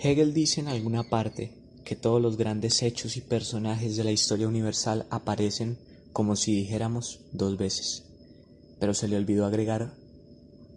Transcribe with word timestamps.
Hegel 0.00 0.32
dice 0.32 0.60
en 0.60 0.68
alguna 0.68 1.02
parte 1.02 1.52
que 1.84 1.96
todos 1.96 2.22
los 2.22 2.36
grandes 2.36 2.82
hechos 2.82 3.16
y 3.16 3.20
personajes 3.20 3.96
de 3.96 4.04
la 4.04 4.12
historia 4.12 4.46
universal 4.46 5.06
aparecen 5.10 5.76
como 6.12 6.36
si 6.36 6.54
dijéramos 6.54 7.20
dos 7.32 7.58
veces, 7.58 8.04
pero 8.78 8.94
se 8.94 9.08
le 9.08 9.16
olvidó 9.16 9.44
agregar 9.44 9.90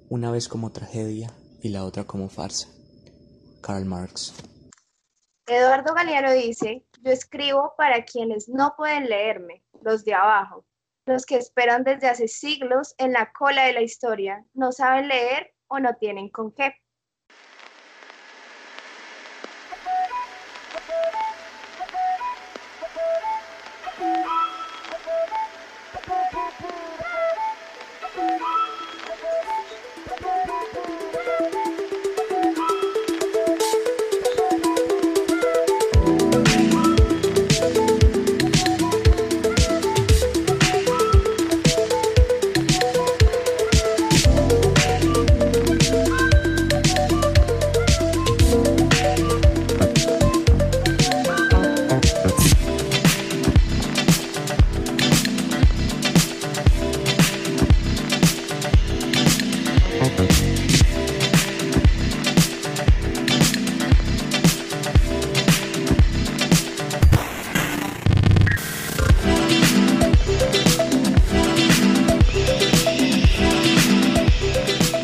una 0.09 0.31
vez 0.31 0.47
como 0.47 0.71
tragedia 0.71 1.31
y 1.61 1.69
la 1.69 1.85
otra 1.85 2.05
como 2.05 2.29
farsa. 2.29 2.67
Karl 3.61 3.85
Marx. 3.85 4.33
Eduardo 5.45 5.93
Galeano 5.93 6.31
dice, 6.33 6.83
yo 7.01 7.11
escribo 7.11 7.73
para 7.77 8.03
quienes 8.05 8.49
no 8.49 8.73
pueden 8.75 9.07
leerme, 9.07 9.63
los 9.83 10.03
de 10.03 10.15
abajo, 10.15 10.65
los 11.05 11.27
que 11.27 11.35
esperan 11.35 11.83
desde 11.83 12.07
hace 12.07 12.27
siglos 12.27 12.95
en 12.97 13.13
la 13.13 13.31
cola 13.31 13.65
de 13.65 13.73
la 13.73 13.83
historia, 13.83 14.45
no 14.55 14.71
saben 14.71 15.09
leer 15.09 15.53
o 15.67 15.79
no 15.79 15.93
tienen 15.99 16.29
con 16.29 16.51
qué. 16.51 16.73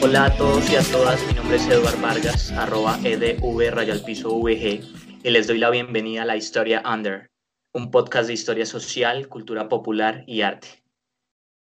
Hola 0.08 0.28
a 0.28 0.38
todos 0.38 0.72
y 0.72 0.76
a 0.78 0.82
todas, 0.84 1.20
mi 1.28 1.34
nombre 1.34 1.58
es 1.58 1.68
Eduard 1.68 2.02
Vargas, 2.02 2.54
arroba 2.54 2.98
edv 3.04 3.76
rayal 3.76 4.02
piso 4.06 4.40
vg, 4.40 4.82
y 5.22 5.30
les 5.30 5.48
doy 5.48 5.58
la 5.58 5.70
bienvenida 5.70 6.22
a 6.22 6.26
La 6.26 6.38
Historia 6.38 6.82
Under, 6.90 7.30
un 7.74 7.92
podcast 7.92 8.28
de 8.28 8.34
historia 8.34 8.66
social, 8.66 9.28
cultura 9.28 9.68
popular 9.68 10.24
y 10.26 10.44
arte. 10.44 10.82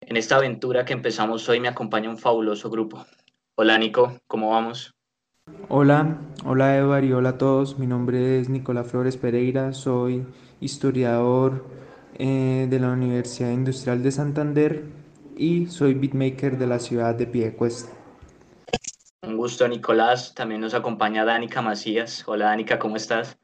En 0.03 0.19
esta 0.19 0.37
aventura 0.37 0.85
que 0.85 0.93
empezamos 0.93 1.49
hoy 1.49 1.59
me 1.59 1.69
acompaña 1.69 2.11
un 2.11 2.19
fabuloso 2.19 2.69
grupo. 2.69 3.07
Hola 3.55 3.79
Nico, 3.79 4.19
¿cómo 4.27 4.51
vamos? 4.51 4.93
Hola, 5.71 6.19
hola 6.45 6.77
Eduard 6.77 7.05
y 7.05 7.15
hola 7.15 7.31
a 7.31 7.39
todos, 7.39 7.79
mi 7.79 7.87
nombre 7.87 8.41
es 8.41 8.51
Nicolás 8.51 8.89
Flores 8.89 9.17
Pereira, 9.17 9.73
soy 9.73 10.27
historiador 10.61 11.65
eh, 12.19 12.67
de 12.69 12.79
la 12.79 12.91
Universidad 12.91 13.53
Industrial 13.53 14.03
de 14.03 14.13
Santander 14.13 14.85
y 15.35 15.65
soy 15.69 15.95
beatmaker 15.95 16.59
de 16.59 16.67
la 16.67 16.79
ciudad 16.79 17.15
de 17.15 17.27
Piedecuesta. 17.27 18.04
Gusto, 19.45 19.69
Nicolás. 19.69 20.33
También 20.35 20.63
nos 20.63 20.73
acompaña 20.73 21.23
Danica 21.23 21.61
Macías. 21.61 22.27
Hola, 22.27 22.47
Danica, 22.47 22.79
¿cómo 22.79 22.97
estás? 22.97 23.39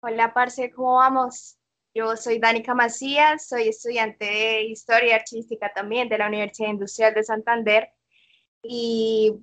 Hola, 0.00 0.32
Parce, 0.32 0.70
¿cómo 0.70 0.94
vamos? 0.94 1.58
Yo 1.92 2.16
soy 2.16 2.38
Danica 2.38 2.74
Macías, 2.74 3.48
soy 3.48 3.68
estudiante 3.68 4.24
de 4.24 4.62
Historia 4.62 5.16
Artística 5.16 5.70
también 5.74 6.08
de 6.08 6.16
la 6.16 6.26
Universidad 6.26 6.70
Industrial 6.70 7.12
de 7.12 7.22
Santander 7.22 7.90
y 8.62 9.34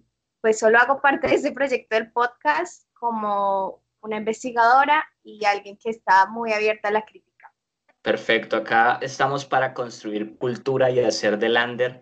pues 0.42 0.58
solo 0.58 0.80
hago 0.80 1.00
parte 1.00 1.28
de 1.28 1.36
este 1.36 1.52
proyecto 1.52 1.96
del 1.96 2.12
podcast 2.12 2.90
como 2.94 3.84
una 4.02 4.18
investigadora 4.18 5.06
y 5.22 5.46
alguien 5.46 5.78
que 5.78 5.92
está 5.92 6.26
muy 6.26 6.54
abierta 6.54 6.88
a 6.88 6.92
la 6.92 7.06
crítica. 7.06 7.54
Perfecto, 8.02 8.58
acá 8.58 8.98
estamos 9.00 9.46
para 9.46 9.76
construir 9.76 10.40
cultura 10.40 10.90
y 10.90 11.02
hacer 11.02 11.38
de 11.38 11.50
Lander 11.50 12.02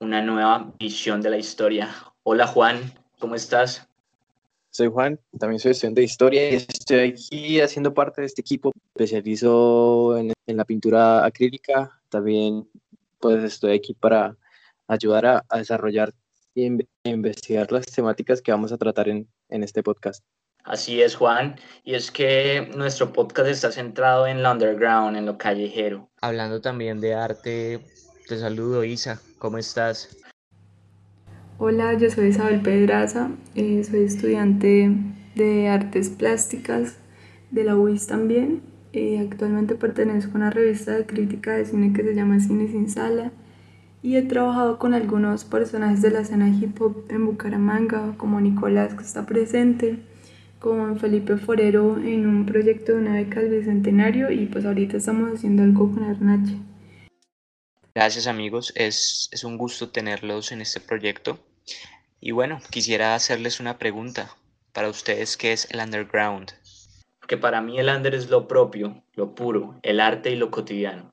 una 0.00 0.22
nueva 0.22 0.72
visión 0.76 1.20
de 1.20 1.30
la 1.30 1.36
historia. 1.36 1.88
Hola 2.22 2.46
Juan, 2.46 2.92
¿cómo 3.18 3.34
estás? 3.34 3.88
Soy 4.70 4.88
Juan, 4.88 5.18
también 5.38 5.58
soy 5.58 5.72
estudiante 5.72 6.02
de 6.02 6.04
historia 6.04 6.50
y 6.50 6.54
estoy 6.54 6.98
aquí 6.98 7.60
haciendo 7.60 7.92
parte 7.94 8.20
de 8.20 8.26
este 8.26 8.42
equipo. 8.42 8.72
Especializo 8.94 10.16
en, 10.16 10.32
en 10.46 10.56
la 10.56 10.64
pintura 10.64 11.24
acrílica. 11.24 11.98
También 12.08 12.68
pues 13.18 13.42
estoy 13.42 13.74
aquí 13.74 13.94
para 13.94 14.36
ayudar 14.86 15.26
a, 15.26 15.44
a 15.48 15.58
desarrollar 15.58 16.12
e 16.54 16.62
in- 16.62 16.88
investigar 17.04 17.72
las 17.72 17.86
temáticas 17.86 18.42
que 18.42 18.52
vamos 18.52 18.70
a 18.72 18.78
tratar 18.78 19.08
en, 19.08 19.26
en 19.48 19.62
este 19.62 19.82
podcast. 19.82 20.22
Así 20.62 21.00
es, 21.00 21.16
Juan. 21.16 21.56
Y 21.84 21.94
es 21.94 22.10
que 22.10 22.70
nuestro 22.76 23.12
podcast 23.12 23.48
está 23.48 23.72
centrado 23.72 24.26
en 24.26 24.42
lo 24.42 24.52
underground, 24.52 25.16
en 25.16 25.24
lo 25.26 25.38
callejero. 25.38 26.10
Hablando 26.20 26.60
también 26.60 27.00
de 27.00 27.14
arte, 27.14 27.80
te 28.28 28.38
saludo 28.38 28.84
Isa, 28.84 29.20
¿cómo 29.38 29.56
estás? 29.58 30.16
Hola, 31.62 31.92
yo 31.92 32.10
soy 32.10 32.28
Isabel 32.28 32.62
Pedraza, 32.62 33.32
eh, 33.54 33.84
soy 33.84 34.04
estudiante 34.04 34.96
de 35.34 35.68
artes 35.68 36.08
plásticas 36.08 36.96
de 37.50 37.64
la 37.64 37.76
UIS 37.76 38.06
también. 38.06 38.62
Eh, 38.94 39.18
actualmente 39.18 39.74
pertenezco 39.74 40.32
a 40.32 40.36
una 40.36 40.48
revista 40.48 40.92
de 40.92 41.04
crítica 41.04 41.52
de 41.52 41.66
cine 41.66 41.92
que 41.92 42.02
se 42.02 42.14
llama 42.14 42.40
Cine 42.40 42.66
Sin 42.66 42.88
Sala 42.88 43.30
y 44.02 44.16
he 44.16 44.22
trabajado 44.22 44.78
con 44.78 44.94
algunos 44.94 45.44
personajes 45.44 46.00
de 46.00 46.10
la 46.12 46.20
escena 46.20 46.48
hip 46.48 46.80
hop 46.80 47.04
en 47.10 47.26
Bucaramanga, 47.26 48.14
como 48.16 48.40
Nicolás 48.40 48.94
que 48.94 49.04
está 49.04 49.26
presente, 49.26 49.98
como 50.60 50.96
Felipe 50.96 51.36
Forero 51.36 51.98
en 51.98 52.26
un 52.26 52.46
proyecto 52.46 52.92
de 52.92 52.98
una 53.00 53.12
beca 53.16 53.40
del 53.40 53.58
Bicentenario 53.58 54.30
y 54.30 54.46
pues 54.46 54.64
ahorita 54.64 54.96
estamos 54.96 55.34
haciendo 55.34 55.62
algo 55.62 55.92
con 55.92 56.04
Arnache. 56.04 56.56
Gracias 57.94 58.26
amigos, 58.26 58.72
es, 58.76 59.28
es 59.30 59.44
un 59.44 59.58
gusto 59.58 59.90
tenerlos 59.90 60.52
en 60.52 60.62
este 60.62 60.80
proyecto. 60.80 61.38
Y 62.20 62.32
bueno, 62.32 62.60
quisiera 62.70 63.14
hacerles 63.14 63.60
una 63.60 63.78
pregunta 63.78 64.36
para 64.72 64.88
ustedes, 64.88 65.36
¿qué 65.36 65.52
es 65.52 65.68
el 65.70 65.80
underground? 65.80 66.52
Porque 67.18 67.36
para 67.36 67.60
mí 67.60 67.78
el 67.78 67.88
under 67.88 68.14
es 68.14 68.28
lo 68.28 68.46
propio, 68.46 69.02
lo 69.14 69.34
puro, 69.34 69.78
el 69.82 70.00
arte 70.00 70.30
y 70.30 70.36
lo 70.36 70.50
cotidiano. 70.50 71.12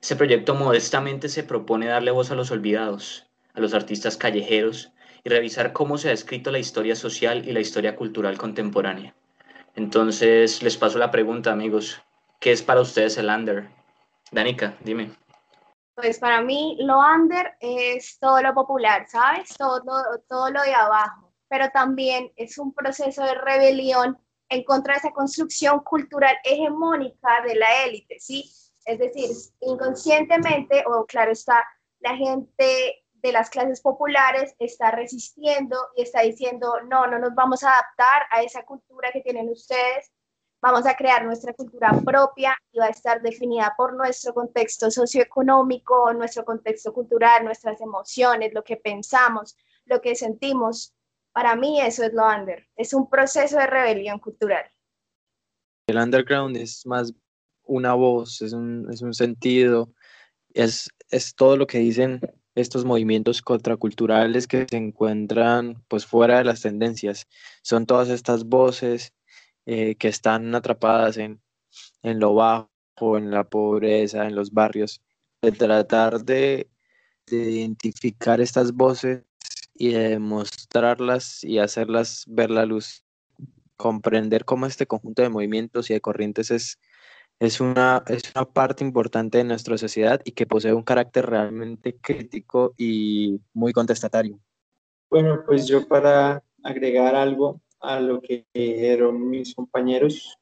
Este 0.00 0.16
proyecto 0.16 0.54
modestamente 0.54 1.28
se 1.28 1.44
propone 1.44 1.86
darle 1.86 2.10
voz 2.10 2.30
a 2.30 2.34
los 2.34 2.50
olvidados, 2.50 3.26
a 3.54 3.60
los 3.60 3.74
artistas 3.74 4.16
callejeros 4.16 4.92
y 5.22 5.28
revisar 5.28 5.72
cómo 5.72 5.98
se 5.98 6.08
ha 6.08 6.12
escrito 6.12 6.50
la 6.50 6.58
historia 6.58 6.96
social 6.96 7.46
y 7.46 7.52
la 7.52 7.60
historia 7.60 7.96
cultural 7.96 8.38
contemporánea. 8.38 9.14
Entonces, 9.76 10.62
les 10.62 10.76
paso 10.76 10.98
la 10.98 11.10
pregunta, 11.10 11.52
amigos. 11.52 12.02
¿Qué 12.40 12.52
es 12.52 12.62
para 12.62 12.80
ustedes 12.80 13.18
el 13.18 13.28
under? 13.28 13.68
Danica, 14.32 14.76
dime. 14.82 15.10
Pues 16.00 16.18
para 16.18 16.40
mí 16.40 16.78
lo 16.80 16.98
under 16.98 17.54
es 17.60 18.18
todo 18.18 18.40
lo 18.40 18.54
popular, 18.54 19.06
¿sabes? 19.08 19.54
Todo, 19.56 19.82
todo 20.28 20.50
lo 20.50 20.62
de 20.62 20.74
abajo, 20.74 21.32
pero 21.48 21.68
también 21.70 22.32
es 22.36 22.56
un 22.58 22.72
proceso 22.72 23.22
de 23.22 23.34
rebelión 23.34 24.18
en 24.48 24.64
contra 24.64 24.94
de 24.94 24.98
esa 24.98 25.10
construcción 25.10 25.80
cultural 25.80 26.36
hegemónica 26.42 27.42
de 27.46 27.54
la 27.54 27.84
élite, 27.84 28.18
¿sí? 28.18 28.50
Es 28.86 28.98
decir, 28.98 29.30
inconscientemente, 29.60 30.84
o 30.86 31.04
claro 31.04 31.32
está, 31.32 31.64
la 32.00 32.16
gente 32.16 33.04
de 33.12 33.32
las 33.32 33.50
clases 33.50 33.82
populares 33.82 34.54
está 34.58 34.90
resistiendo 34.90 35.76
y 35.96 36.02
está 36.02 36.22
diciendo, 36.22 36.80
no, 36.88 37.06
no 37.06 37.18
nos 37.18 37.34
vamos 37.34 37.62
a 37.62 37.72
adaptar 37.72 38.22
a 38.30 38.42
esa 38.42 38.64
cultura 38.64 39.10
que 39.12 39.20
tienen 39.20 39.50
ustedes, 39.50 40.10
vamos 40.60 40.86
a 40.86 40.94
crear 40.94 41.24
nuestra 41.24 41.52
cultura 41.54 41.90
propia 42.04 42.54
y 42.72 42.78
va 42.78 42.86
a 42.86 42.90
estar 42.90 43.22
definida 43.22 43.74
por 43.76 43.94
nuestro 43.94 44.34
contexto 44.34 44.90
socioeconómico, 44.90 46.12
nuestro 46.12 46.44
contexto 46.44 46.92
cultural, 46.92 47.44
nuestras 47.44 47.80
emociones, 47.80 48.52
lo 48.52 48.62
que 48.62 48.76
pensamos, 48.76 49.56
lo 49.86 50.00
que 50.00 50.14
sentimos. 50.14 50.94
Para 51.32 51.56
mí 51.56 51.80
eso 51.80 52.04
es 52.04 52.12
lo 52.12 52.26
under, 52.26 52.66
es 52.76 52.92
un 52.92 53.08
proceso 53.08 53.56
de 53.56 53.66
rebelión 53.66 54.18
cultural. 54.18 54.64
El 55.86 55.96
underground 55.96 56.56
es 56.56 56.86
más 56.86 57.12
una 57.64 57.94
voz, 57.94 58.42
es 58.42 58.52
un, 58.52 58.88
es 58.90 59.00
un 59.00 59.14
sentido, 59.14 59.92
es, 60.54 60.88
es 61.08 61.34
todo 61.34 61.56
lo 61.56 61.66
que 61.66 61.78
dicen 61.78 62.20
estos 62.54 62.84
movimientos 62.84 63.42
contraculturales 63.42 64.46
que 64.46 64.66
se 64.68 64.76
encuentran 64.76 65.82
pues 65.88 66.04
fuera 66.04 66.38
de 66.38 66.44
las 66.44 66.60
tendencias. 66.60 67.26
Son 67.62 67.86
todas 67.86 68.08
estas 68.08 68.44
voces 68.44 69.12
eh, 69.66 69.94
que 69.96 70.08
están 70.08 70.54
atrapadas 70.54 71.16
en, 71.16 71.40
en 72.02 72.20
lo 72.20 72.34
bajo, 72.34 72.68
en 73.18 73.30
la 73.30 73.44
pobreza, 73.44 74.26
en 74.26 74.34
los 74.34 74.52
barrios. 74.52 75.02
De 75.42 75.52
tratar 75.52 76.22
de, 76.24 76.68
de 77.26 77.50
identificar 77.50 78.40
estas 78.40 78.72
voces 78.72 79.24
y 79.74 79.92
de 79.92 80.18
mostrarlas 80.18 81.42
y 81.42 81.58
hacerlas 81.58 82.24
ver 82.26 82.50
la 82.50 82.66
luz 82.66 83.02
comprender 83.80 84.44
cómo 84.44 84.66
este 84.66 84.86
conjunto 84.86 85.22
de 85.22 85.30
movimientos 85.30 85.88
y 85.88 85.94
de 85.94 86.02
corrientes 86.02 86.50
es, 86.50 86.78
es, 87.38 87.62
una, 87.62 88.04
es 88.08 88.30
una 88.34 88.44
parte 88.44 88.84
importante 88.84 89.38
de 89.38 89.44
nuestra 89.44 89.78
sociedad 89.78 90.20
y 90.22 90.32
que 90.32 90.46
posee 90.46 90.74
un 90.74 90.82
carácter 90.82 91.24
realmente 91.24 91.96
crítico 91.96 92.74
y 92.76 93.40
muy 93.54 93.72
contestatario. 93.72 94.38
Bueno, 95.08 95.42
pues 95.46 95.66
yo 95.66 95.88
para 95.88 96.44
agregar 96.62 97.14
algo 97.14 97.62
a 97.80 98.00
lo 98.00 98.20
que 98.20 98.46
dijeron 98.54 99.28
mis 99.28 99.54
compañeros, 99.54 100.36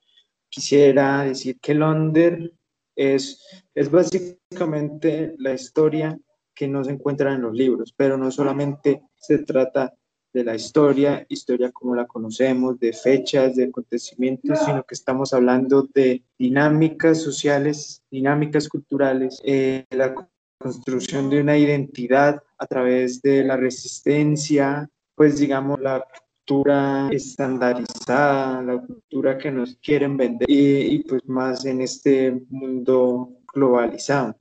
quisiera 0.48 1.24
decir 1.24 1.58
que 1.60 1.74
Londres 1.74 2.50
es, 2.96 3.40
es 3.74 3.90
básicamente 3.90 5.34
la 5.38 5.54
historia 5.54 6.18
que 6.54 6.66
no 6.66 6.82
se 6.82 6.90
encuentra 6.90 7.32
en 7.34 7.42
los 7.42 7.54
libros, 7.54 7.94
pero 7.96 8.16
no 8.16 8.30
solamente 8.30 9.02
se 9.16 9.38
trata 9.38 9.94
de 10.32 10.44
la 10.44 10.54
historia, 10.54 11.24
historia 11.28 11.70
como 11.72 11.94
la 11.94 12.06
conocemos, 12.06 12.78
de 12.78 12.92
fechas, 12.92 13.56
de 13.56 13.64
acontecimientos, 13.64 14.58
sino 14.64 14.82
que 14.84 14.94
estamos 14.94 15.32
hablando 15.32 15.88
de 15.94 16.22
dinámicas 16.38 17.22
sociales, 17.22 18.02
dinámicas 18.10 18.68
culturales, 18.68 19.40
eh, 19.44 19.86
la 19.90 20.14
construcción 20.60 21.30
de 21.30 21.40
una 21.40 21.56
identidad 21.56 22.42
a 22.58 22.66
través 22.66 23.22
de 23.22 23.44
la 23.44 23.56
resistencia, 23.56 24.90
pues 25.14 25.38
digamos 25.38 25.80
la 25.80 26.04
cultura 26.48 27.08
estandarizada, 27.10 28.62
la 28.62 28.78
cultura 28.78 29.36
que 29.36 29.50
nos 29.50 29.76
quieren 29.76 30.16
vender 30.16 30.48
y, 30.50 30.94
y 30.94 30.98
pues 31.00 31.22
más 31.28 31.66
en 31.66 31.82
este 31.82 32.40
mundo 32.48 33.32
globalizado. 33.52 34.34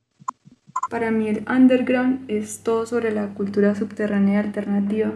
Para 0.88 1.10
mí 1.10 1.28
el 1.28 1.44
underground 1.50 2.30
es 2.30 2.60
todo 2.60 2.86
sobre 2.86 3.12
la 3.12 3.34
cultura 3.34 3.74
subterránea 3.74 4.40
alternativa 4.40 5.12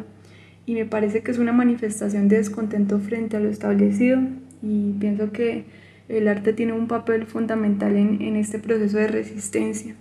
y 0.67 0.75
me 0.75 0.85
parece 0.85 1.23
que 1.23 1.31
es 1.31 1.39
una 1.39 1.53
manifestación 1.53 2.29
de 2.29 2.37
descontento 2.37 2.99
frente 2.99 3.39
a 3.39 3.41
lo 3.41 3.49
establecido 3.49 4.21
y 4.61 4.93
pienso 4.93 5.33
que 5.33 5.65
el 6.11 6.29
arte 6.29 6.53
tiene 6.53 6.75
un 6.75 6.89
papel 6.89 7.27
fundamental 7.27 7.97
en, 7.97 8.21
en 8.21 8.37
este 8.37 8.59
proceso 8.59 8.99
de 8.99 9.09
resistencia. 9.09 9.95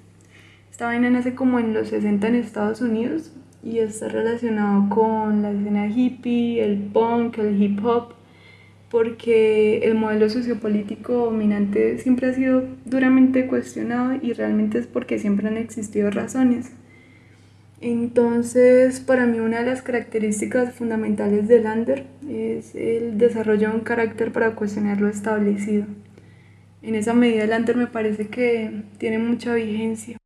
Esta 0.69 0.87
vaina 0.87 1.09
nace 1.09 1.35
como 1.35 1.57
en 1.57 1.73
los 1.73 1.87
60 1.87 2.27
en 2.27 2.35
Estados 2.35 2.81
Unidos 2.81 3.31
y 3.63 3.79
está 3.79 4.07
relacionado 4.07 4.89
con 4.89 5.41
la 5.41 5.51
escena 5.51 5.87
hippie, 5.87 6.63
el 6.63 6.77
punk, 6.77 7.37
el 7.37 7.61
hip 7.61 7.83
hop 7.85 8.13
porque 8.91 9.79
el 9.79 9.95
modelo 9.95 10.29
sociopolítico 10.29 11.13
dominante 11.13 11.97
siempre 11.97 12.27
ha 12.27 12.33
sido 12.33 12.65
duramente 12.83 13.47
cuestionado 13.47 14.19
y 14.21 14.33
realmente 14.33 14.77
es 14.79 14.85
porque 14.85 15.17
siempre 15.17 15.47
han 15.47 15.55
existido 15.55 16.11
razones. 16.11 16.71
Entonces, 17.79 18.99
para 18.99 19.25
mí 19.25 19.39
una 19.39 19.59
de 19.59 19.65
las 19.65 19.81
características 19.81 20.75
fundamentales 20.75 21.47
del 21.47 21.63
Lander 21.63 22.05
es 22.29 22.75
el 22.75 23.17
desarrollo 23.17 23.69
de 23.69 23.75
un 23.75 23.81
carácter 23.81 24.33
para 24.33 24.55
cuestionar 24.55 24.99
lo 24.99 25.07
establecido. 25.07 25.85
En 26.83 26.95
esa 26.95 27.13
medida 27.13 27.43
el 27.43 27.51
Lander 27.51 27.77
me 27.77 27.87
parece 27.87 28.27
que 28.27 28.83
tiene 28.97 29.19
mucha 29.19 29.55
vigencia. 29.55 30.20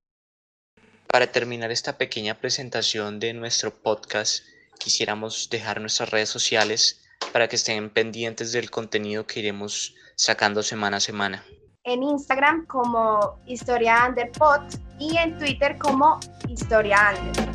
Para 1.16 1.32
terminar 1.32 1.72
esta 1.72 1.98
pequeña 1.98 2.34
presentación 2.34 3.22
de 3.22 3.34
nuestro 3.34 3.72
podcast, 3.74 4.44
quisiéramos 4.78 5.48
dejar 5.50 5.80
nuestras 5.80 6.10
redes 6.10 6.28
sociales 6.28 7.06
para 7.32 7.48
que 7.48 7.56
estén 7.56 7.90
pendientes 7.90 8.52
del 8.52 8.70
contenido 8.70 9.26
que 9.26 9.40
iremos 9.40 9.96
sacando 10.18 10.62
semana 10.62 10.98
a 10.98 11.00
semana. 11.00 11.46
En 11.86 12.04
Instagram 12.04 12.66
como 12.66 13.42
Historia 13.46 14.06
Underpod 14.10 14.64
y 15.00 15.16
en 15.16 15.38
Twitter 15.38 15.78
como 15.78 16.20
Historia 16.50 17.14
Under. 17.18 17.50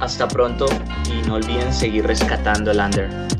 Hasta 0.00 0.26
pronto 0.26 0.66
y 1.04 1.24
no 1.28 1.36
olviden 1.36 1.72
seguir 1.72 2.04
rescatando 2.04 2.72
el 2.72 2.80
Under. 2.80 3.37